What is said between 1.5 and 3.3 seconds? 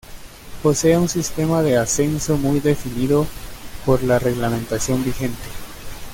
de ascenso muy definido